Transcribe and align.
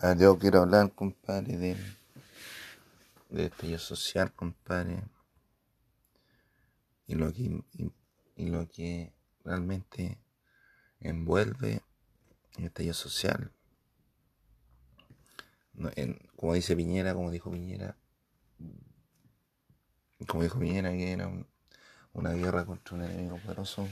Ah, 0.00 0.14
yo 0.18 0.38
quiero 0.38 0.62
hablar, 0.62 0.92
compadre, 0.92 1.56
de, 1.56 1.76
de 3.30 3.46
estallido 3.46 3.78
social, 3.78 4.32
compadre, 4.32 5.02
y 7.06 7.14
lo 7.14 7.32
que, 7.32 7.62
y, 8.36 8.46
lo 8.50 8.68
que 8.68 9.12
realmente 9.44 10.18
envuelve 11.00 11.82
el 12.58 12.64
estallido 12.64 12.94
social. 12.94 13.52
Como 16.36 16.54
dice 16.54 16.74
Piñera, 16.74 17.14
como 17.14 17.30
dijo 17.30 17.50
Piñera, 17.52 17.96
como 20.26 20.42
dijo 20.42 20.58
Piñera, 20.58 20.90
que 20.90 21.12
era 21.12 21.28
un- 21.28 21.46
una 22.12 22.32
guerra 22.32 22.64
contra 22.66 22.96
un 22.96 23.04
enemigo 23.04 23.38
poderoso. 23.38 23.88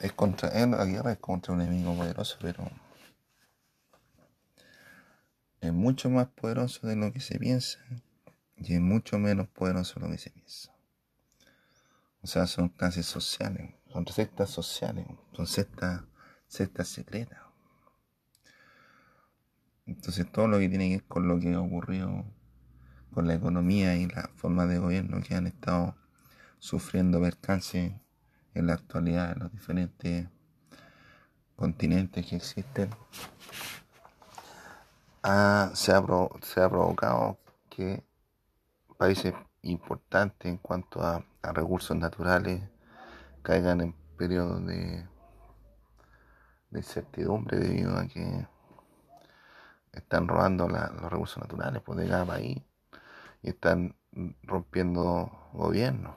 Es 0.00 0.12
contra 0.12 0.50
la 0.66 0.84
guerra 0.84 1.12
es 1.12 1.18
contra 1.18 1.54
un 1.54 1.62
enemigo 1.62 1.94
poderoso, 1.96 2.36
pero 2.40 2.70
es 5.60 5.72
mucho 5.72 6.10
más 6.10 6.28
poderoso 6.28 6.86
de 6.86 6.96
lo 6.96 7.12
que 7.12 7.20
se 7.20 7.38
piensa 7.38 7.78
y 8.56 8.74
es 8.74 8.80
mucho 8.80 9.18
menos 9.18 9.48
poderoso 9.48 10.00
de 10.00 10.06
lo 10.06 10.12
que 10.12 10.18
se 10.18 10.30
piensa. 10.30 10.72
O 12.22 12.26
sea, 12.26 12.46
son 12.46 12.68
clases 12.68 13.06
sociales, 13.06 13.74
son 13.92 14.06
sectas 14.06 14.50
sociales, 14.50 15.06
son 15.32 15.46
sectas, 15.46 16.02
secretas. 16.48 17.38
Entonces 19.86 20.30
todo 20.30 20.48
lo 20.48 20.58
que 20.58 20.68
tiene 20.68 20.88
que 20.88 20.96
ver 20.96 21.04
con 21.04 21.28
lo 21.28 21.38
que 21.40 21.54
ha 21.54 21.60
ocurrido 21.60 22.24
con 23.12 23.26
la 23.26 23.34
economía 23.34 23.96
y 23.96 24.06
la 24.06 24.30
forma 24.36 24.66
de 24.66 24.78
gobierno 24.78 25.22
que 25.22 25.34
han 25.34 25.46
estado 25.46 25.96
sufriendo 26.58 27.20
percances 27.20 27.92
en 28.54 28.66
la 28.66 28.74
actualidad 28.74 29.32
en 29.32 29.38
los 29.40 29.52
diferentes 29.52 30.28
continentes 31.56 32.26
que 32.26 32.36
existen, 32.36 32.90
ha- 35.28 35.70
se, 35.74 35.92
ha, 35.92 36.02
se 36.42 36.62
ha 36.62 36.68
provocado 36.68 37.38
que 37.68 38.02
países 38.96 39.34
importantes 39.62 40.50
en 40.50 40.58
cuanto 40.58 41.02
a, 41.02 41.24
recursos 41.42 41.96
naturales 41.96 42.62
caigan 43.42 43.80
en 43.80 43.94
periodos 44.18 44.66
de, 44.66 45.06
incertidumbre 46.72 47.58
debido 47.58 47.96
a 47.96 48.06
que 48.06 48.46
están 49.92 50.28
robando 50.28 50.68
los 50.68 51.10
recursos 51.10 51.38
naturales 51.38 51.82
pues, 51.82 51.98
de 51.98 52.08
cada 52.08 52.26
país 52.26 52.62
y 53.42 53.48
están 53.48 53.96
rompiendo 54.42 55.30
gobiernos. 55.54 56.16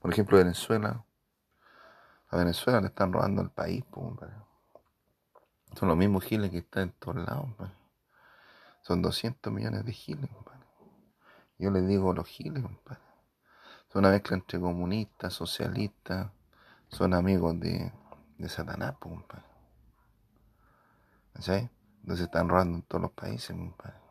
Por 0.00 0.12
ejemplo, 0.12 0.38
Venezuela. 0.38 1.04
A 2.28 2.36
Venezuela 2.36 2.80
le 2.80 2.86
están 2.88 3.12
robando 3.12 3.42
el 3.42 3.50
país. 3.50 3.84
pues. 3.90 4.30
Son 5.74 5.88
los 5.88 5.96
mismos 5.96 6.24
giles 6.24 6.50
que 6.50 6.58
están 6.58 6.84
en 6.84 6.92
todos 6.92 7.16
lados. 7.16 7.44
compadre. 7.44 7.81
Son 8.82 9.00
200 9.00 9.52
millones 9.52 9.84
de 9.84 9.92
giles. 9.92 10.30
compadre. 10.30 10.66
Yo 11.58 11.70
les 11.70 11.86
digo 11.86 12.12
los 12.12 12.26
giles. 12.26 12.62
compadre. 12.62 13.00
Son 13.88 14.00
una 14.00 14.10
mezcla 14.10 14.36
entre 14.36 14.60
comunistas, 14.60 15.32
socialistas. 15.32 16.30
Son 16.88 17.14
amigos 17.14 17.58
de, 17.58 17.92
de 18.38 18.48
Satanás. 18.48 18.96
compadre. 18.98 19.44
¿Cachai? 21.32 21.70
Entonces 22.00 22.26
están 22.26 22.48
robando 22.48 22.76
en 22.78 22.82
todos 22.82 23.02
los 23.02 23.12
países. 23.12 23.56
compadre. 23.56 24.02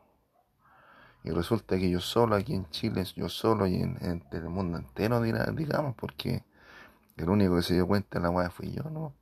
Y 1.23 1.29
resulta 1.31 1.77
que 1.77 1.89
yo 1.89 1.99
solo 1.99 2.35
aquí 2.35 2.55
en 2.55 2.67
Chile, 2.71 3.03
yo 3.15 3.29
solo 3.29 3.67
y 3.67 3.75
en, 3.75 4.23
el 4.31 4.49
mundo 4.49 4.79
entero, 4.79 5.21
digamos, 5.21 5.95
porque 5.95 6.43
el 7.15 7.29
único 7.29 7.57
que 7.57 7.61
se 7.61 7.75
dio 7.75 7.85
cuenta 7.85 8.17
de 8.17 8.23
la 8.23 8.31
weá 8.31 8.49
fui 8.49 8.71
yo, 8.71 8.83
¿no? 8.89 9.13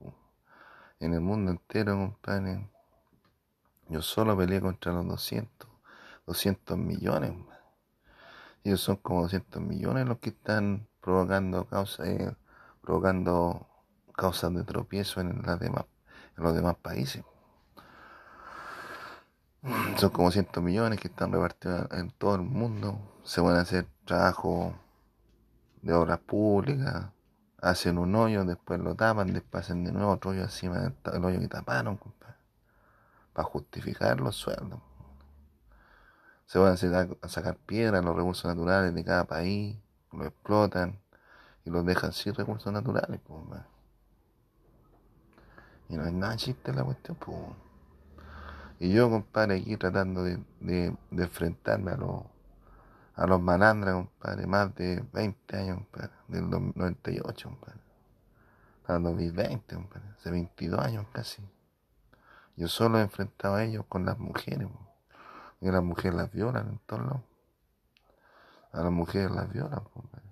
En 1.00 1.14
el 1.14 1.20
mundo 1.20 1.52
entero, 1.52 1.96
compadre, 1.98 2.70
yo 3.90 4.02
solo 4.02 4.38
peleé 4.38 4.62
contra 4.62 4.94
los 4.94 5.08
200, 5.08 5.70
200 6.28 6.78
millones. 6.78 7.34
Ellos 8.64 8.82
son 8.82 8.98
como 8.98 9.24
200 9.24 9.62
millones 9.62 10.08
los 10.08 10.20
que 10.20 10.30
están 10.30 10.88
provocando 11.02 11.66
causas, 11.66 12.08
eh, 12.08 12.36
provocando 12.82 13.68
causas 14.16 14.54
de 14.54 14.64
tropiezo 14.64 15.22
en, 15.22 15.42
las 15.44 15.60
demás, 15.60 15.86
en 16.38 16.44
los 16.44 16.54
demás 16.54 16.76
países. 16.76 17.24
Son 19.98 20.10
como 20.12 20.32
100 20.32 20.48
millones 20.62 21.00
que 21.00 21.10
están 21.10 21.32
repartidos 21.34 21.88
en 21.92 22.12
todo 22.12 22.36
el 22.36 22.42
mundo. 22.42 22.98
Se 23.24 23.42
van 23.42 23.58
a 23.58 23.62
hacer 23.62 23.88
trabajos 24.06 24.74
de 25.82 25.94
obras 25.94 26.20
públicas, 26.20 27.08
hacen 27.62 27.98
un 27.98 28.16
hoyo, 28.16 28.46
después 28.46 28.80
lo 28.80 28.96
tapan, 28.96 29.34
después 29.34 29.66
hacen 29.66 29.84
de 29.84 29.92
nuevo 29.92 30.12
otro 30.12 30.32
hoyo 30.32 30.44
encima 30.44 30.80
del 30.80 31.26
hoyo 31.26 31.40
que 31.40 31.48
taparon, 31.48 31.98
compadre, 31.98 32.36
para 33.40 33.48
justificar 33.48 34.20
los 34.20 34.36
sueldos. 34.36 34.82
Se 36.46 36.60
van 36.60 36.74
a, 36.74 37.30
sacar 37.30 37.56
piedras, 37.56 38.04
los 38.04 38.14
recursos 38.14 38.54
naturales 38.54 38.94
de 38.94 39.06
cada 39.06 39.24
país, 39.24 39.78
lo 40.12 40.26
explotan 40.26 41.00
y 41.64 41.70
los 41.70 41.86
dejan 41.86 42.12
sin 42.12 42.36
recursos 42.36 42.74
naturales, 42.74 43.22
pues. 43.26 43.42
Y 45.88 45.96
no 45.96 46.06
es 46.06 46.12
nada 46.12 46.36
chiste 46.36 46.74
la 46.74 46.84
cuestión, 46.84 47.16
pues. 47.16 47.38
Y 48.82 48.92
yo, 48.92 49.10
compadre, 49.10 49.56
aquí 49.56 49.78
tratando 49.78 50.26
de, 50.26 50.98
enfrentarme 51.12 51.92
a 51.92 51.96
los, 51.96 52.24
a 53.16 53.26
los 53.26 53.42
malandras, 53.42 53.96
compadre, 53.96 54.48
más 54.48 54.76
de 54.76 55.02
20 55.14 55.58
años, 55.58 55.78
compadre, 55.78 56.12
del 56.28 56.50
dos- 56.50 56.76
98, 56.76 57.48
compadre. 57.48 57.80
El 58.90 59.04
2020, 59.04 59.76
compadre, 59.76 60.10
hace 60.18 60.30
22 60.30 60.80
años 60.82 61.06
casi. 61.14 61.42
Yo 62.60 62.68
solo 62.68 63.00
he 63.00 63.04
enfrentado 63.04 63.56
a 63.56 63.64
ellos 63.64 63.86
con 63.88 64.06
las 64.06 64.20
mujeres, 64.20 64.68
y 65.62 65.72
las 65.72 65.82
mujeres 65.82 66.14
las 66.14 66.30
violan 66.30 66.68
en 66.68 66.80
todos. 66.80 67.22
A 68.74 68.84
las 68.84 68.92
mujeres 68.92 69.32
las 69.32 69.50
violan, 69.50 69.86
compadre. 69.86 70.28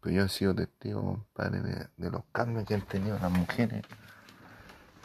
Pero 0.00 0.16
yo 0.16 0.24
he 0.24 0.28
sido 0.30 0.54
testigo, 0.54 1.02
compadre, 1.02 1.60
de, 1.98 2.10
los 2.10 2.24
cambios 2.32 2.64
que 2.64 2.72
han 2.72 2.86
tenido 2.86 3.18
las 3.18 3.30
mujeres 3.30 3.84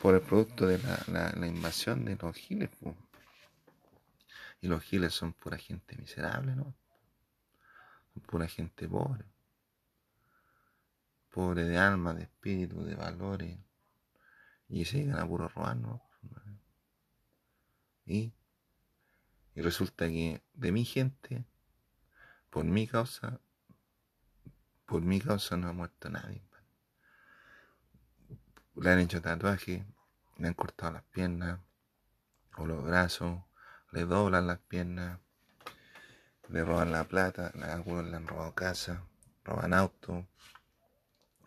por 0.01 0.15
el 0.15 0.21
producto 0.21 0.65
de 0.65 0.79
la, 1.07 1.45
invasión 1.45 2.05
de 2.05 2.15
los 2.15 2.37
giles. 2.37 2.69
Y 4.61 4.69
los 4.69 4.81
giles 4.81 5.13
son 5.13 5.33
pura 5.33 5.57
gente 5.57 5.97
miserable, 5.97 6.55
¿no? 6.55 6.73
Son 8.13 8.23
pura 8.23 8.47
gente 8.47 8.87
pobre. 8.87 9.25
Pobre 11.33 11.65
de 11.65 11.77
alma, 11.77 12.13
de 12.13 12.23
espíritu, 12.23 12.85
de 12.85 12.95
valores. 12.95 13.59
Y 14.69 14.85
se 14.85 14.99
llegan 14.99 15.19
a 15.19 15.27
puro 15.27 15.49
robar, 15.49 15.75
¿no? 15.75 16.12
Y, 18.05 18.33
y 19.55 19.61
resulta 19.61 20.07
que 20.07 20.41
de 20.53 20.71
mi 20.71 20.85
gente, 20.85 21.45
por 22.49 22.65
mi 22.65 22.87
causa, 22.87 23.39
por 24.85 25.01
mi 25.01 25.19
causa 25.21 25.57
no 25.57 25.69
ha 25.69 25.73
muerto 25.73 26.09
nadie. 26.09 26.41
Le 28.75 28.89
han 28.91 28.99
hecho 28.99 29.21
tatuajes, 29.21 29.85
le 30.37 30.47
han 30.47 30.53
cortado 30.53 30.93
las 30.93 31.03
piernas 31.03 31.59
o 32.57 32.65
los 32.65 32.83
brazos, 32.83 33.41
le 33.91 34.05
doblan 34.05 34.47
las 34.47 34.59
piernas, 34.59 35.19
le 36.49 36.63
roban 36.65 36.91
la 36.91 37.03
plata, 37.05 37.51
algunos 37.63 38.05
le 38.05 38.17
han 38.17 38.27
robado 38.27 38.53
casa, 38.53 39.03
roban 39.43 39.73
auto, 39.73 40.27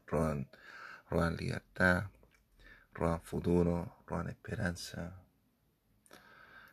roban, 0.07 0.49
roban 1.11 1.37
libertad, 1.37 2.11
roban 2.97 3.21
futuro, 3.21 4.03
roban 4.07 4.29
esperanza, 4.29 5.23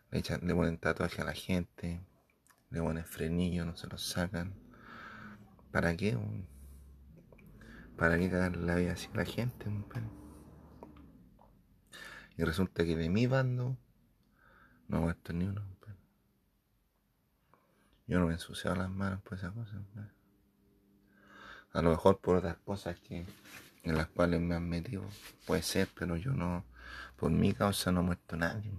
le, 0.09 0.19
echan, 0.19 0.39
le 0.47 0.55
ponen 0.55 0.77
tatuaje 0.77 1.21
a 1.21 1.25
la 1.25 1.33
gente, 1.33 2.05
le 2.69 2.81
ponen 2.81 3.05
frenillo, 3.05 3.65
no 3.65 3.75
se 3.75 3.87
los 3.87 4.03
sacan. 4.03 4.53
¿Para 5.71 5.95
qué? 5.97 6.17
¿Para 7.97 8.17
qué 8.17 8.29
cagarle 8.29 8.65
la 8.65 8.75
vida 8.75 8.93
así 8.93 9.09
a 9.13 9.17
la 9.17 9.25
gente? 9.25 9.65
Y 12.37 12.43
resulta 12.43 12.85
que 12.85 12.95
de 12.95 13.09
mi 13.09 13.27
bando 13.27 13.77
no 14.87 15.01
muerto 15.01 15.33
ni 15.33 15.45
uno. 15.45 15.73
Yo 18.05 18.19
no 18.19 18.25
me 18.25 18.33
he 18.33 18.35
ensuciado 18.35 18.75
las 18.75 18.89
manos 18.89 19.21
por 19.21 19.37
esas 19.37 19.53
cosas. 19.53 19.81
A 21.71 21.81
lo 21.81 21.89
mejor 21.89 22.19
por 22.19 22.35
otras 22.35 22.57
cosas 22.57 22.99
que 22.99 23.25
en 23.83 23.95
las 23.97 24.07
cuales 24.07 24.41
me 24.41 24.55
han 24.55 24.67
metido. 24.67 25.03
Puede 25.45 25.61
ser, 25.61 25.87
pero 25.97 26.15
yo 26.17 26.31
no. 26.31 26.65
Por 27.17 27.31
mi 27.31 27.53
causa 27.53 27.91
no 27.91 27.99
ha 27.99 28.03
muerto 28.03 28.35
nadie. 28.35 28.71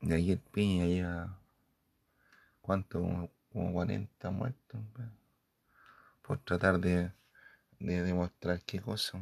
De 0.00 0.14
ahí 0.14 0.32
el 0.32 0.38
piña 0.38 0.86
lleva. 0.86 1.38
¿Cuánto? 2.60 3.00
Como, 3.00 3.30
como 3.52 3.72
40 3.72 4.30
muertos. 4.30 4.80
Por 6.22 6.38
tratar 6.38 6.78
de, 6.78 7.12
de 7.78 8.02
demostrar 8.02 8.60
qué 8.62 8.80
cosa. 8.80 9.18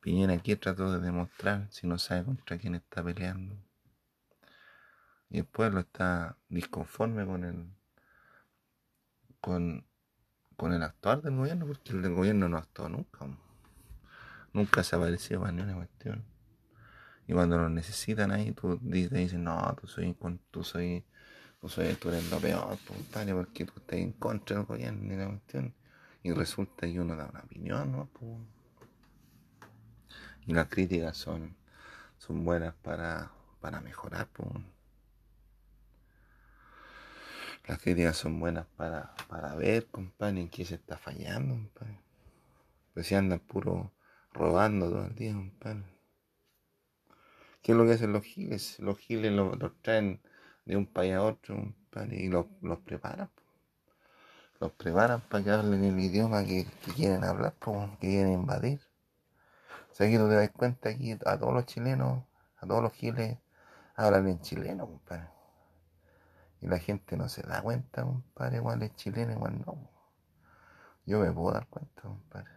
Piñera 0.00 0.34
aquí 0.34 0.54
trató 0.56 0.92
de 0.92 1.00
demostrar 1.00 1.66
si 1.70 1.86
no 1.86 1.98
sabe 1.98 2.24
contra 2.24 2.58
quién 2.58 2.74
está 2.74 3.02
peleando. 3.02 3.56
Y 5.30 5.38
el 5.38 5.44
pueblo 5.44 5.80
está 5.80 6.36
disconforme 6.48 7.26
con 7.26 7.44
el 7.44 7.66
con, 9.40 9.84
con 10.58 10.72
el 10.72 10.82
actuar 10.82 11.22
del 11.22 11.36
gobierno, 11.36 11.66
porque 11.66 11.92
el 11.92 12.02
del 12.02 12.14
gobierno 12.14 12.48
no 12.48 12.58
actuó 12.58 12.88
nunca. 12.88 13.26
Nunca 14.52 14.82
se 14.82 14.96
ha 14.96 14.98
aparecido 14.98 15.40
para 15.40 15.52
ni 15.52 15.62
una 15.62 15.76
cuestión. 15.76 16.24
Y 17.28 17.32
cuando 17.32 17.58
lo 17.58 17.68
necesitan 17.68 18.32
ahí, 18.32 18.50
tú 18.50 18.76
dices, 18.82 19.34
no, 19.34 19.76
tú 19.80 19.86
soy, 19.86 20.16
tú 20.50 20.64
soy, 20.64 21.04
tú 21.60 21.68
soy, 21.68 21.94
tú 21.94 22.08
eres 22.08 22.28
lo 22.28 22.40
peor, 22.40 22.76
compadre, 22.88 23.34
porque 23.34 23.66
tú 23.66 23.74
estás 23.76 24.00
en 24.00 24.12
contra 24.14 24.56
del 24.56 24.66
gobierno 24.66 25.14
y 25.14 25.16
la 25.16 25.28
cuestión. 25.28 25.72
Y 26.24 26.32
resulta 26.32 26.88
que 26.88 27.00
uno 27.00 27.14
da 27.14 27.26
una 27.26 27.40
opinión, 27.40 27.92
¿no? 27.92 28.10
Y 30.44 30.54
las 30.54 30.66
críticas 30.66 31.16
son, 31.16 31.54
son 32.18 32.44
buenas 32.44 32.74
para, 32.82 33.30
para 33.60 33.80
mejorar, 33.80 34.26
pues. 34.32 34.50
Las 37.68 37.80
críticas 37.80 38.16
son 38.16 38.40
buenas 38.40 38.64
para, 38.78 39.14
para 39.28 39.54
ver, 39.54 39.88
compadre, 39.88 40.40
en 40.40 40.48
qué 40.48 40.64
se 40.64 40.76
está 40.76 40.96
fallando, 40.96 41.54
compadre. 41.54 42.00
Pues 42.94 43.06
si 43.06 43.14
andan 43.14 43.40
puro 43.40 43.92
robando 44.32 44.88
todo 44.88 45.04
el 45.04 45.14
día, 45.14 45.34
compadre. 45.34 45.84
¿Qué 47.60 47.72
es 47.72 47.78
lo 47.78 47.84
que 47.84 47.92
hacen 47.92 48.14
los 48.14 48.24
giles? 48.24 48.78
Los 48.80 48.96
giles 48.98 49.32
los, 49.32 49.58
traen 49.82 50.22
de 50.64 50.78
un 50.78 50.86
país 50.86 51.12
a 51.12 51.22
otro 51.22 51.74
y 52.10 52.28
los, 52.28 52.46
preparan. 52.86 53.28
Los 54.60 54.72
preparan 54.72 55.20
para 55.20 55.44
que 55.44 55.50
hablen 55.50 55.84
el 55.84 56.00
idioma 56.00 56.46
que, 56.46 56.66
quieren 56.96 57.22
hablar, 57.22 57.52
que 58.00 58.08
quieren 58.08 58.32
invadir. 58.32 58.80
O 59.92 59.94
sea, 59.94 60.08
que 60.08 60.16
tú 60.16 60.26
te 60.26 60.36
das 60.36 60.50
cuenta 60.52 60.88
aquí 60.88 61.12
a 61.12 61.38
todos 61.38 61.52
los 61.52 61.66
chilenos, 61.66 62.24
a 62.56 62.66
todos 62.66 62.82
los 62.82 62.94
giles, 62.94 63.36
hablan 63.94 64.26
en 64.26 64.40
chileno, 64.40 64.86
compadre. 64.86 65.37
Y 66.60 66.66
la 66.66 66.78
gente 66.78 67.16
no 67.16 67.28
se 67.28 67.42
da 67.42 67.62
cuenta, 67.62 68.02
compadre, 68.02 68.56
igual 68.56 68.82
es 68.82 68.94
chileno, 68.96 69.32
igual 69.32 69.62
no. 69.64 69.90
Yo 71.06 71.20
me 71.20 71.30
puedo 71.30 71.52
dar 71.52 71.66
cuenta, 71.68 72.02
compadre. 72.02 72.50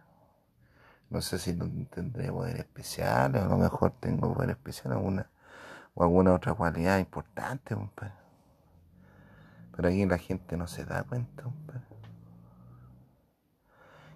No 1.08 1.20
sé 1.20 1.38
si 1.38 1.54
tendré 1.54 2.30
poder 2.30 2.56
especial, 2.56 3.36
o 3.36 3.42
a 3.42 3.44
lo 3.46 3.58
mejor 3.58 3.92
tengo 4.00 4.32
poder 4.34 4.50
especial 4.50 4.92
alguna, 4.92 5.30
o 5.94 6.02
alguna 6.02 6.32
otra 6.34 6.54
cualidad 6.54 6.98
importante, 6.98 7.74
compadre. 7.74 8.14
Pero 9.76 9.88
aquí 9.88 10.04
la 10.06 10.18
gente 10.18 10.56
no 10.56 10.66
se 10.66 10.84
da 10.84 11.02
cuenta, 11.04 11.44
compadre. 11.44 11.82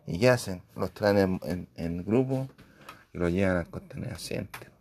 ¿Y 0.06 0.20
qué 0.20 0.30
hacen? 0.30 0.62
Los 0.76 0.92
traen 0.92 1.40
en, 1.74 2.04
grupo 2.04 2.48
y 3.12 3.18
los 3.18 3.32
llevan 3.32 3.56
al 3.56 3.68
costanera 3.68 4.18
center. 4.18 4.75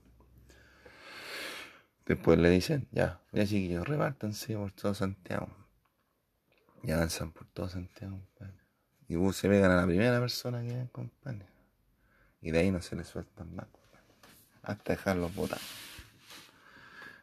Después 2.06 2.38
le 2.38 2.50
dicen, 2.50 2.88
ya, 2.92 3.22
ya 3.32 3.46
chiquillos, 3.46 3.88
repártanse 3.88 4.56
por 4.56 4.72
todo 4.72 4.94
Santiago. 4.94 5.50
Y 6.84 6.92
avanzan 6.92 7.32
por 7.32 7.48
todo 7.48 7.68
Santiago, 7.68 8.20
compadre. 8.20 8.62
Y 9.08 9.34
se 9.34 9.50
pegan 9.50 9.72
a 9.72 9.78
la 9.78 9.86
primera 9.88 10.20
persona 10.20 10.62
que 10.62 10.68
ven, 10.68 10.88
compadre. 10.88 11.48
Y 12.42 12.52
de 12.52 12.60
ahí 12.60 12.72
no 12.72 12.82
se 12.82 12.96
le 12.96 13.04
sueltan 13.04 13.56
más. 13.56 13.66
Hasta 14.62 14.94
dejarlos 14.94 15.34
botar. 15.34 15.60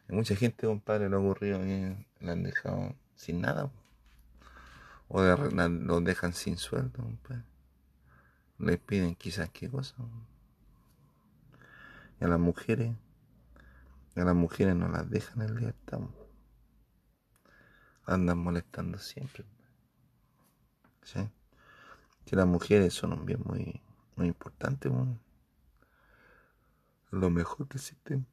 Hay 0.09 0.15
mucha 0.15 0.35
gente, 0.35 0.67
compadre, 0.67 1.07
lo 1.07 1.21
ocurrido 1.21 1.59
que 1.59 1.95
le 2.19 2.31
han 2.31 2.43
dejado 2.43 2.93
sin 3.15 3.39
nada. 3.39 3.71
O 5.07 5.21
los 5.21 6.03
dejan 6.03 6.33
sin 6.33 6.57
sueldo, 6.57 7.03
compadre. 7.03 7.43
Les 8.59 8.79
piden 8.79 9.15
quizás 9.15 9.49
qué 9.49 9.69
cosa. 9.69 9.95
Y 12.19 12.25
a 12.25 12.27
las 12.27 12.39
mujeres, 12.39 12.95
a 14.21 14.25
las 14.25 14.35
mujeres 14.35 14.75
no 14.75 14.89
las 14.89 15.09
dejan 15.09 15.41
en 15.41 15.55
libertad. 15.55 15.99
Andan 18.05 18.37
molestando 18.37 18.97
siempre. 18.97 19.45
¿Sí? 21.03 21.29
Que 22.25 22.35
las 22.35 22.47
mujeres 22.47 22.93
son 22.93 23.13
un 23.13 23.25
bien 23.25 23.41
muy 23.45 23.81
muy 24.15 24.27
importante, 24.27 24.89
lo 27.11 27.29
mejor 27.29 27.67
que 27.67 27.77
existe. 27.77 28.23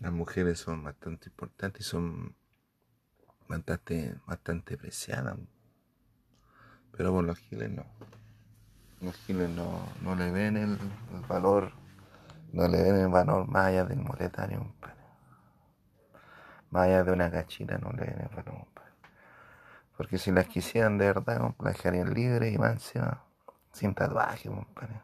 Las 0.00 0.12
mujeres 0.12 0.60
son 0.60 0.84
bastante 0.84 1.28
importantes 1.28 1.86
y 1.86 1.88
son 1.88 2.36
bastante, 3.48 4.16
bastante 4.26 4.76
preciadas. 4.76 5.38
Pero 6.92 7.12
por 7.12 7.24
los 7.24 7.38
giles 7.38 7.70
no. 7.70 7.84
Los 9.00 9.16
giles 9.18 9.48
no, 9.50 9.82
no 10.02 10.16
le 10.16 10.30
ven 10.32 10.56
el, 10.56 10.78
valor, 11.28 11.72
no 12.52 12.66
le 12.66 12.82
ven 12.82 12.96
el 12.96 13.08
valor 13.08 13.46
más 13.46 13.66
allá 13.66 13.84
del 13.84 14.00
monetario, 14.00 14.74
Más 16.70 16.84
allá 16.84 17.04
de 17.04 17.12
una 17.12 17.30
cachita 17.30 17.78
no 17.78 17.90
le 17.92 18.04
ven 18.04 18.20
el 18.20 18.36
valor, 18.36 18.66
porque 19.96 20.16
si 20.16 20.30
las 20.30 20.46
quisieran 20.46 20.96
de 20.96 21.06
verdad, 21.06 21.54
las 21.58 21.74
dejarían 21.74 22.14
libres 22.14 22.54
y 22.54 22.58
más 22.58 22.92
sin 23.72 23.94
tatuaje, 23.94 24.48
compadre. 24.48 25.00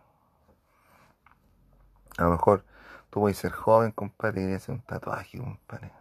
A 2.16 2.22
lo 2.22 2.30
mejor 2.30 2.64
tú 3.10 3.20
puedes 3.20 3.38
ser 3.38 3.50
joven, 3.50 3.90
compadre, 3.90 4.50
y 4.50 4.54
hacer 4.54 4.74
un 4.74 4.82
tatuaje, 4.82 5.38
compadre. 5.38 5.92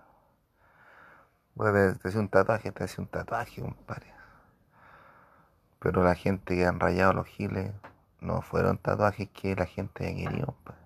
Puedes 1.56 2.06
hacer 2.06 2.20
un 2.20 2.30
tatuaje, 2.30 2.72
te 2.72 2.84
hace 2.84 3.02
un 3.02 3.08
tatuaje, 3.08 3.62
compadre. 3.62 4.14
Pero 5.84 6.02
la 6.02 6.16
gente 6.16 6.56
que 6.56 6.66
han 6.66 6.80
rayado 6.80 7.12
los 7.12 7.28
giles 7.28 7.74
no 8.22 8.42
fueron 8.42 8.78
tatuajes 8.78 9.28
que 9.32 9.54
la 9.54 9.66
gente 9.66 10.08
haya 10.08 10.30
querido, 10.30 10.46
compadre. 10.46 10.80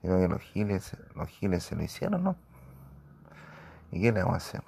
Sino 0.00 0.16
que 0.18 0.28
los 0.28 0.40
giles, 0.42 0.96
los 1.16 1.28
giles 1.28 1.64
se 1.64 1.74
lo 1.74 1.82
hicieron, 1.82 2.22
¿no? 2.22 2.36
¿Y 3.90 4.00
qué 4.00 4.12
le 4.12 4.22
vamos 4.22 4.34
a 4.34 4.36
hacer? 4.36 4.62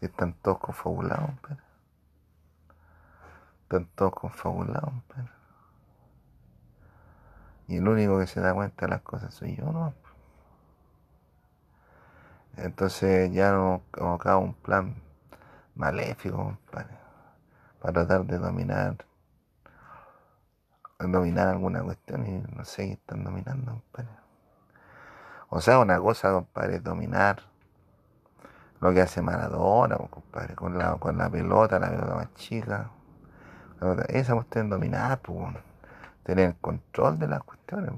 están 0.00 0.32
todos 0.32 0.58
confabulados, 0.58 1.30
pero. 1.42 1.60
Están 3.64 3.86
todos 3.94 4.14
confabulados, 4.14 4.94
pero. 5.08 5.28
Y 7.68 7.76
el 7.76 7.86
único 7.86 8.18
que 8.18 8.26
se 8.26 8.40
da 8.40 8.54
cuenta 8.54 8.86
de 8.86 8.92
las 8.92 9.02
cosas 9.02 9.34
soy 9.34 9.56
yo, 9.56 9.66
¿no? 9.66 9.94
Entonces 12.56 13.30
ya 13.30 13.52
nos 13.52 13.82
colocaba 13.90 14.38
un 14.38 14.54
plan 14.54 14.96
maléfico, 15.74 16.58
para, 16.70 17.01
para 17.82 17.92
tratar 17.92 18.24
de 18.26 18.38
dominar, 18.38 18.96
dominar 21.00 21.48
alguna 21.48 21.82
cuestión 21.82 22.24
y 22.24 22.56
no 22.56 22.64
sé 22.64 22.86
qué 22.86 22.92
están 22.92 23.24
dominando, 23.24 23.72
compadre. 23.72 24.08
O 25.48 25.60
sea, 25.60 25.80
una 25.80 25.98
cosa, 25.98 26.30
compadre, 26.30 26.76
es 26.76 26.84
dominar 26.84 27.42
lo 28.80 28.92
que 28.92 29.00
hace 29.00 29.20
Maradona, 29.20 29.96
compadre, 29.96 30.54
con 30.54 30.78
la, 30.78 30.96
pelota, 31.28 31.80
la 31.80 31.90
pelota 31.90 32.14
más 32.14 32.32
chica. 32.34 32.90
Esa 34.08 34.34
cuestión 34.34 34.70
dominar, 34.70 35.18
pues, 35.20 35.56
tener 36.22 36.54
control 36.60 37.18
de 37.18 37.26
las 37.26 37.42
cuestiones, 37.42 37.90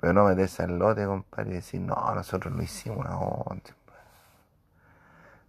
pero 0.00 0.14
no 0.14 0.24
meterse 0.24 0.62
al 0.62 0.78
lote, 0.78 1.04
compadre, 1.04 1.50
y 1.50 1.54
decir, 1.56 1.82
no, 1.82 2.14
nosotros 2.14 2.54
lo 2.54 2.62
hicimos 2.62 3.04
ahora. 3.04 3.60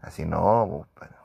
Así 0.01 0.25
no, 0.25 0.68
compadre. 0.70 1.17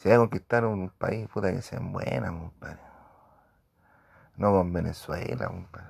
Si 0.00 0.08
hay 0.08 0.14
que 0.14 0.18
conquistar 0.18 0.64
un 0.64 0.88
país, 0.88 1.28
puta 1.28 1.52
que 1.52 1.60
sean 1.60 1.92
buenas, 1.92 2.30
compadre. 2.30 2.80
No 4.38 4.50
con 4.50 4.72
Venezuela, 4.72 5.46
compadre. 5.46 5.88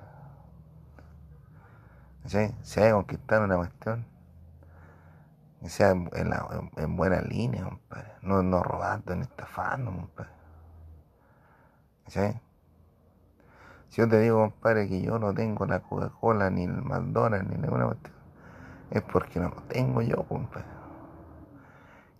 Si 2.25 2.37
hay 2.37 2.53
que 2.87 2.91
conquistar 2.91 3.41
una 3.41 3.55
cuestión, 3.55 4.05
que 5.61 5.69
sea 5.69 5.91
en, 5.91 6.97
buena 6.97 7.21
línea, 7.21 7.63
compadre. 7.63 8.11
No, 8.21 8.43
no 8.43 8.61
robando 8.61 9.15
ni 9.15 9.21
estafando, 9.21 9.91
compadre. 9.91 10.31
¿Sí? 12.07 12.41
Si 13.87 14.01
yo 14.01 14.09
te 14.09 14.19
digo, 14.19 14.41
compadre, 14.41 14.89
que 14.89 15.01
yo 15.01 15.19
no 15.19 15.33
tengo 15.33 15.65
la 15.65 15.79
Coca-Cola, 15.79 16.49
ni 16.49 16.65
el 16.65 16.81
McDonald's, 16.81 17.49
ni 17.49 17.55
ninguna 17.55 17.85
cuestión, 17.85 18.15
es 18.89 19.01
porque 19.03 19.39
no 19.39 19.47
lo 19.47 19.61
tengo 19.69 20.01
yo, 20.01 20.21
compadre. 20.23 20.80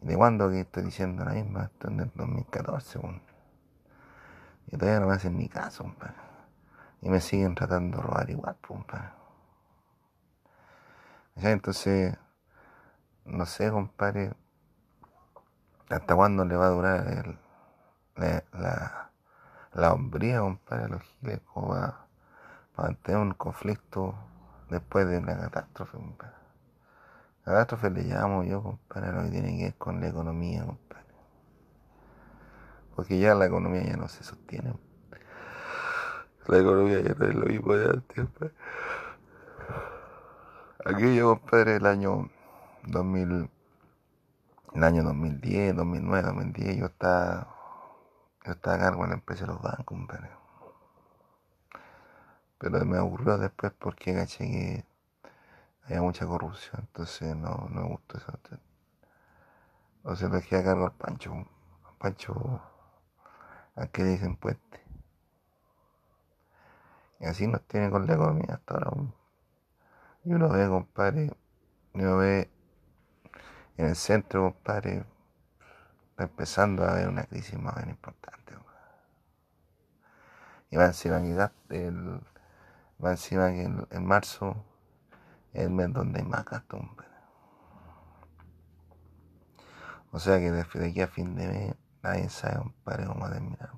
¿Y 0.01 0.07
de 0.07 0.17
cuándo 0.17 0.49
que 0.49 0.61
estoy 0.61 0.83
diciendo 0.83 1.23
la 1.23 1.31
misma? 1.31 1.63
Esto 1.65 1.89
en 1.89 1.99
el 1.99 2.11
2014, 2.15 2.99
compadre. 2.99 3.35
Y 4.67 4.77
todavía 4.77 4.99
no 4.99 5.07
me 5.07 5.13
hacen 5.13 5.37
ni 5.37 5.47
caso, 5.47 5.83
compadre. 5.83 6.15
Y 7.01 7.09
me 7.09 7.19
siguen 7.19 7.55
tratando 7.55 7.97
de 7.97 8.03
robar 8.03 8.29
igual, 8.29 8.57
compadre. 8.61 9.11
¿Sí? 11.35 11.47
Entonces 11.47 12.17
no 13.25 13.45
sé, 13.45 13.71
compadre, 13.71 14.33
hasta 15.89 16.15
cuándo 16.15 16.45
le 16.45 16.55
va 16.55 16.67
a 16.67 16.69
durar 16.69 17.07
el, 17.07 17.37
la, 18.51 19.09
la, 19.73 19.93
hombría, 19.93 20.39
compadre, 20.39 20.85
a 20.85 20.87
los 20.87 21.03
giles, 21.03 21.39
como 21.53 21.69
va, 21.69 22.07
a 22.77 22.93
tener 23.03 23.21
un 23.21 23.33
conflicto 23.33 24.15
después 24.69 25.07
de 25.07 25.19
una 25.19 25.37
catástrofe, 25.37 25.97
compadre. 25.97 26.40
Catástrofe 27.43 27.89
le 27.89 28.03
llamo 28.03 28.43
yo, 28.43 28.61
compadre, 28.61 29.11
lo 29.13 29.23
que 29.23 29.31
tiene 29.31 29.57
que 29.57 29.63
ver 29.63 29.75
con 29.75 29.99
la 29.99 30.07
economía, 30.07 30.63
compadre. 30.65 31.05
Porque 32.95 33.19
ya 33.19 33.33
la 33.33 33.45
economía 33.45 33.83
ya 33.83 33.97
no 33.97 34.07
se 34.07 34.23
sostiene. 34.23 34.73
La 36.47 36.57
economía 36.57 37.01
ya 37.01 37.15
no 37.15 37.25
es 37.25 37.35
lo 37.35 37.45
mismo 37.45 37.73
de 37.73 37.85
antes, 37.89 38.15
compadre. 38.15 38.53
Aquí 40.85 41.15
yo, 41.15 41.39
compadre, 41.39 41.75
el 41.77 41.85
año 41.85 42.29
2000, 42.83 43.49
el 44.73 44.83
año 44.83 45.03
2010, 45.03 45.75
2009, 45.75 46.27
2010, 46.27 46.77
yo 46.77 46.85
estaba 46.85 47.47
Yo 48.45 48.51
estaba 48.53 48.75
a 48.75 48.79
cargo 48.79 49.03
de 49.03 49.09
la 49.09 49.13
empresa 49.15 49.45
de 49.45 49.53
los 49.53 49.61
bancos, 49.61 49.85
compadre. 49.85 50.29
Pero 52.57 52.85
me 52.85 52.97
aburrió 52.97 53.37
después 53.39 53.71
porque 53.79 54.13
caché 54.13 54.45
que 54.45 54.90
había 55.83 56.01
mucha 56.01 56.25
corrupción, 56.25 56.81
entonces 56.81 57.35
no, 57.35 57.67
no 57.69 57.81
me 57.81 57.87
gustó 57.87 58.17
eso. 58.17 58.31
Entonces 59.97 60.29
lo 60.29 60.35
dejé 60.35 60.57
a 60.57 60.63
cargo 60.63 60.85
al 60.85 60.93
Pancho. 60.93 61.33
Al 61.33 61.95
Pancho, 61.97 62.61
a 63.75 63.87
que 63.87 64.03
le 64.03 64.09
dicen 64.09 64.35
puente. 64.35 64.83
Y 67.19 67.25
así 67.25 67.47
nos 67.47 67.61
tiene 67.67 67.89
con 67.89 68.07
la 68.07 68.13
economía 68.13 68.55
hasta 68.55 68.73
ahora. 68.75 68.91
Y 70.23 70.33
uno 70.33 70.49
ve, 70.49 70.67
compadre, 70.67 71.31
uno 71.93 72.17
ve 72.17 72.49
en 73.77 73.87
el 73.87 73.95
centro, 73.95 74.53
compadre, 74.53 75.05
está 76.11 76.23
empezando 76.23 76.83
a 76.83 76.91
haber 76.91 77.07
una 77.07 77.23
crisis 77.23 77.59
más 77.59 77.75
bien 77.75 77.89
importante. 77.89 78.41
Y 80.71 80.77
va 80.77 80.85
encima 80.85 81.21
que 81.21 81.87
el, 81.87 82.21
va 83.03 83.11
encima 83.11 83.49
que 83.49 83.63
en, 83.63 84.05
marzo 84.05 84.55
el 85.53 85.69
mes 85.69 85.91
donde 85.93 86.23
más 86.23 86.45
gasto, 86.45 86.79
O 90.11 90.19
sea 90.19 90.39
que 90.39 90.51
desde 90.51 90.87
aquí 90.87 91.01
a 91.01 91.07
fin 91.07 91.35
de 91.35 91.47
mes 91.47 91.75
nadie 92.03 92.29
sabe, 92.29 92.57
compadre, 92.57 93.05
cómo 93.05 93.21
va 93.21 93.27
a 93.27 93.33
terminar. 93.33 93.71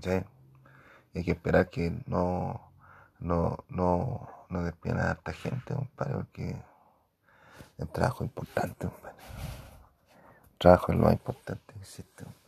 ¿Sí? 0.00 0.22
Hay 1.14 1.24
que 1.24 1.30
esperar 1.30 1.70
que 1.70 2.02
no, 2.06 2.72
no, 3.18 3.64
no, 3.68 4.28
no 4.50 4.62
despidan 4.62 5.00
a 5.00 5.10
harta 5.10 5.32
gente, 5.32 5.74
compadre, 5.74 6.14
porque 6.14 6.62
el 7.78 7.88
trabajo 7.88 8.24
es 8.24 8.30
importante, 8.30 8.86
compadre. 8.86 9.16
El 10.52 10.58
trabajo 10.58 10.92
es 10.92 10.98
lo 10.98 11.04
más 11.04 11.12
importante 11.14 11.72
que 11.72 11.80
existe, 11.80 12.24
compadre. 12.24 12.46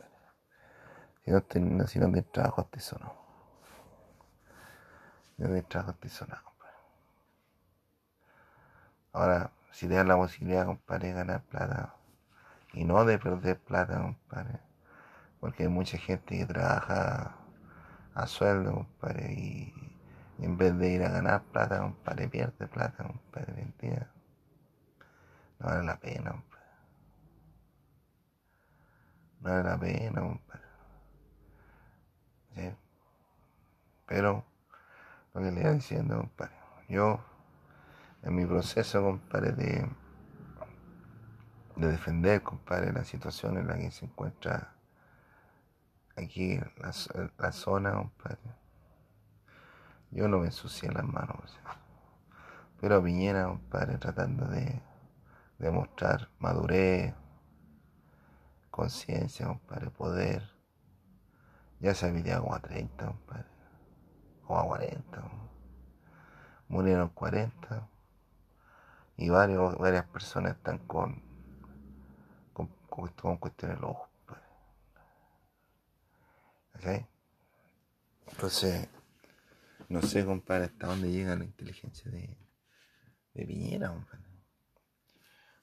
Si 1.25 1.59
no, 1.59 1.87
si 1.87 1.99
no 1.99 2.05
tienes 2.05 2.31
trabajo, 2.31 2.61
estoy 2.61 2.81
sonado. 2.81 3.18
Trabajo, 5.39 5.91
estoy 5.91 6.09
sonado, 6.09 6.43
compadre. 6.43 6.75
Ahora, 9.13 9.51
si 9.71 9.87
te 9.87 9.93
das 9.93 10.05
la 10.05 10.17
posibilidad, 10.17 10.65
compadre, 10.65 11.07
de 11.07 11.13
ganar 11.13 11.43
plata 11.43 11.95
y 12.73 12.83
no 12.83 13.05
de 13.05 13.17
perder 13.17 13.57
plata, 13.57 14.01
compadre, 14.01 14.59
porque 15.39 15.63
hay 15.63 15.69
mucha 15.69 15.97
gente 15.97 16.37
que 16.37 16.45
trabaja 16.45 17.37
a 18.15 18.27
sueldo, 18.27 18.73
compadre, 18.73 19.31
y 19.31 19.73
en 20.39 20.57
vez 20.57 20.77
de 20.77 20.89
ir 20.89 21.03
a 21.03 21.09
ganar 21.09 21.41
plata, 21.43 21.79
compadre, 21.79 22.27
pierde 22.27 22.67
plata, 22.67 23.05
compadre, 23.05 23.53
mentira. 23.53 24.11
No 25.59 25.67
vale 25.67 25.83
la 25.85 25.97
pena, 25.97 26.31
compadre. 26.31 26.65
No 29.39 29.49
vale 29.49 29.63
la 29.63 29.79
pena, 29.79 30.21
compadre. 30.21 30.67
¿Sí? 32.55 32.75
Pero, 34.05 34.48
lo 35.33 35.41
que 35.41 35.51
le 35.51 35.61
iba 35.61 35.71
diciendo, 35.71 36.17
compadre, 36.17 36.55
yo, 36.87 37.19
en 38.23 38.35
mi 38.35 38.45
proceso, 38.45 39.03
compadre, 39.03 39.51
de, 39.51 39.89
de 41.75 41.87
defender, 41.87 42.41
compadre, 42.41 42.91
la 42.91 43.03
situación 43.03 43.57
en 43.57 43.67
la 43.67 43.77
que 43.77 43.91
se 43.91 44.05
encuentra 44.05 44.73
aquí 46.15 46.59
la, 46.77 47.51
zona, 47.51 47.93
compadre, 47.93 48.39
yo 50.11 50.27
no 50.27 50.39
me 50.39 50.47
ensucié 50.47 50.91
las 50.91 51.05
manos. 51.05 51.59
Pero 52.81 53.03
Piñera, 53.03 53.45
compadre, 53.45 53.97
tratando 53.97 54.45
de 54.47 54.81
demostrar 55.57 56.29
madurez, 56.39 57.13
conciencia, 58.71 59.47
compadre, 59.47 59.89
poder. 59.89 60.49
Ya 61.81 61.93
se 61.93 62.07
había 62.07 62.39
como 62.39 62.55
a 62.55 62.59
30, 62.59 63.05
compadre. 63.05 63.48
O 64.49 64.57
a 64.57 64.65
40. 64.65 65.31
Murieron 66.69 67.09
40. 67.09 67.87
Y 69.17 69.29
varios, 69.29 69.77
varias 69.77 70.05
personas 70.07 70.55
están 70.55 70.79
con, 70.79 71.21
con, 72.53 72.67
con, 73.09 73.37
cuestiones 73.37 73.77
de 73.77 73.81
los 73.81 73.91
ojos, 73.91 74.09
compadre. 76.71 77.07
Entonces, 78.31 78.89
no 79.87 80.01
sé, 80.01 80.25
compadre, 80.25 80.65
hasta 80.65 80.87
dónde 80.87 81.11
llega 81.11 81.35
la 81.35 81.43
inteligencia 81.43 82.09
de, 82.09 82.35
de 83.35 83.45
Piñera. 83.45 83.93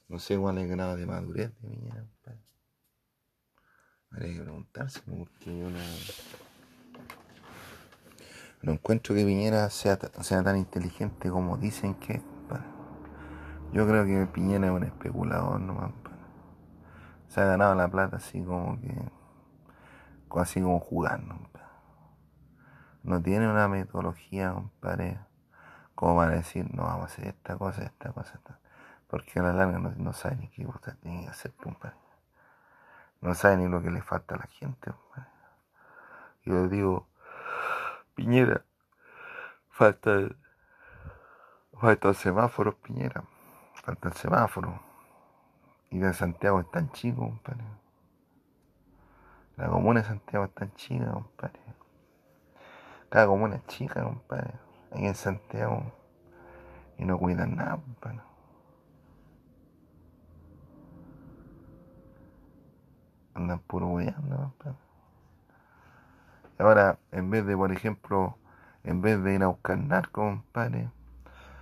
No 0.07 0.19
sé 0.21 0.38
cuál 0.38 0.59
es 0.59 0.64
el 0.64 0.71
grado 0.71 0.97
de 0.97 1.07
madurez 1.07 1.49
de 1.61 1.69
Piñera, 1.69 2.00
compadre. 2.02 2.40
Habría 4.11 4.35
que 4.35 4.43
preguntarse, 4.43 5.00
porque 5.00 5.59
yo 5.59 5.71
no. 5.71 5.78
No 8.66 8.73
encuentro 8.73 9.14
que 9.14 9.25
Piñera 9.25 9.70
sea, 9.70 9.96
tan 9.96 10.56
inteligente 10.56 11.30
como 11.30 11.56
dicen 11.56 11.94
que. 11.94 12.20
Yo 13.73 13.87
creo 13.87 14.04
que 14.04 14.26
Piñera 14.26 14.66
es 14.66 14.73
un 14.73 14.82
especulador 14.82 15.61
nomás. 15.61 15.92
Se 17.28 17.40
ha 17.40 17.44
ganado 17.44 17.76
la 17.76 17.87
plata 17.87 18.16
así 18.16 18.42
como 18.42 18.76
que. 18.80 18.92
así 20.40 20.61
como 20.61 20.80
jugando, 20.80 21.38
no 23.04 23.23
tiene 23.23 23.49
una 23.49 23.68
metodología, 23.68 24.52
compadre, 24.52 25.20
como 25.94 26.16
para 26.16 26.32
decir, 26.32 26.66
no, 26.75 26.82
vamos 26.82 27.02
a 27.02 27.04
hacer 27.04 27.28
esta 27.28 27.56
cosa, 27.56 27.85
esta 27.85 28.11
cosa, 28.11 28.35
esta. 28.35 28.58
Porque 29.06 29.38
a 29.38 29.44
la 29.44 29.52
larga 29.52 29.78
no, 29.78 30.12
sabe 30.12 30.38
ni 30.38 30.49
qué 30.49 30.66
usted 30.66 30.96
tiene 30.96 31.23
que 31.23 31.28
hacer, 31.28 31.52
compadre. 31.52 31.94
No 33.20 33.32
sabe 33.35 33.58
ni 33.58 33.68
lo 33.68 33.80
que 33.80 33.92
le 33.92 34.02
falta 34.02 34.35
a 34.35 34.38
la 34.38 34.46
gente, 34.49 34.90
compadre. 34.90 35.30
Yo 36.44 36.68
digo, 36.68 37.06
Piñera, 38.16 38.64
falta 39.70 40.14
el, 40.14 40.37
falta 41.80 42.08
el 42.08 42.16
semáforo, 42.16 42.76
Piñera. 42.78 43.23
Falta 43.75 44.08
el 44.08 44.14
semáforo. 44.14 44.80
Y 45.90 45.99
de 45.99 46.12
Santiago 46.12 46.58
es 46.58 46.68
tan 46.73 46.90
chico, 46.90 47.20
compadre. 47.20 47.62
La 49.56 49.68
comuna 49.68 50.00
de 50.00 50.08
Santiago 50.08 50.46
es 50.46 50.54
tan 50.54 50.75
chica, 50.75 51.12
compadre 51.12 51.61
cada 53.08 53.28
comuna 53.28 53.62
chica, 53.66 54.02
compadre. 54.02 54.52
Ahí 54.90 55.06
en 55.06 55.14
Santiago. 55.14 55.92
Y 56.99 57.04
no 57.04 57.18
cuidan 57.18 57.56
nada, 57.56 57.76
compadre. 57.76 58.20
Andan 63.35 63.58
puro 63.61 63.87
hueando, 63.88 64.37
compadre. 64.37 64.86
Ahora, 66.59 66.99
en 67.13 67.31
vez 67.31 67.45
de, 67.47 67.57
por 67.57 67.73
ejemplo, 67.73 68.39
en 68.85 69.03
vez 69.03 69.23
de 69.23 69.35
ir 69.35 69.43
a 69.43 69.49
buscar 69.49 69.79
narcos, 69.79 70.25
compadre, 70.25 70.91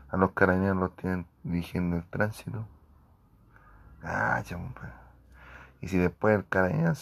a 0.08 0.16
los 0.16 0.32
carabineros 0.32 0.76
los 0.76 0.96
tienen 0.96 1.26
dirigiendo 1.42 1.96
el 1.96 2.04
tránsito. 2.04 2.66
Ah, 4.02 4.42
compadre. 4.48 4.92
Y 5.80 5.88
si 5.88 5.98
después 5.98 6.36
el 6.36 6.46
carabinero 6.46 6.90
no 6.90 6.94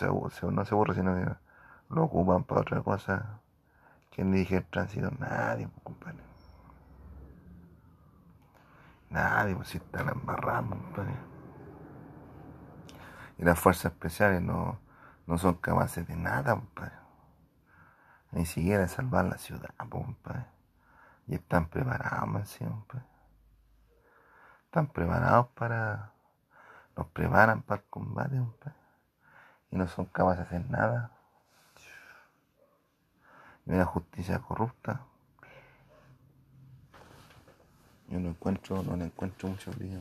se 0.65 0.75
aburre, 0.75 0.95
sino 0.95 1.15
que 1.15 1.33
lo 1.91 2.05
ocupan 2.05 2.45
para 2.45 2.63
otra 2.63 2.83
cosa, 2.83 3.43
¿Quién 4.15 4.31
dirige 4.31 4.59
el 4.59 4.65
tránsito? 4.67 5.11
Nadie, 5.19 5.69
compadre. 5.83 6.19
Nadie, 9.09 9.57
pues 9.57 9.69
si 9.69 9.79
están 9.79 10.09
embarrando, 10.11 10.77
compadre. 10.77 11.15
Y 13.39 13.45
las 13.45 13.59
fuerzas 13.59 13.93
especiales 13.93 14.43
no, 14.43 14.79
no 15.27 15.39
son 15.39 15.55
capaces 15.55 16.07
de 16.07 16.15
nada, 16.17 16.55
compadre. 16.55 17.02
Ni 18.33 18.47
siquiera 18.47 18.89
salvar 18.89 19.27
la 19.27 19.39
ciudad, 19.39 19.71
compadre. 19.89 20.47
Y 21.27 21.35
están 21.35 21.69
preparados. 21.69 22.59
Están 24.65 24.87
preparados 24.89 25.49
para. 25.49 26.13
Nos 26.97 27.07
preparan 27.09 27.63
para 27.63 27.83
el 27.83 27.89
combate, 27.89 28.37
compadre. 28.37 28.77
Y 29.71 29.77
no 29.77 29.87
son 29.87 30.07
capaces 30.07 30.39
de 30.51 30.57
hacer 30.57 30.71
nada 30.71 31.13
y 33.67 33.71
una 33.71 33.85
justicia 33.85 34.39
corrupta. 34.39 35.01
Yo 38.09 38.19
no 38.19 38.31
encuentro, 38.31 38.83
no 38.83 38.97
le 38.97 39.05
encuentro 39.05 39.49
mucho 39.49 39.71
brillo. 39.73 40.01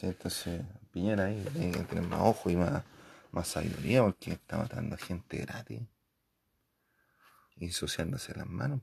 Entonces, 0.00 0.64
Piñera 0.92 1.24
ahí 1.24 1.44
tiene 1.52 1.72
que 1.72 1.84
tener 1.84 2.06
más 2.08 2.20
ojo 2.20 2.50
y 2.50 2.56
más, 2.56 2.82
más 3.32 3.48
sabiduría 3.48 4.02
porque 4.02 4.32
está 4.32 4.58
matando 4.58 4.94
a 4.94 4.98
gente 4.98 5.38
gratis 5.38 5.82
ensuciándose 7.60 8.34
las 8.34 8.46
manos. 8.46 8.80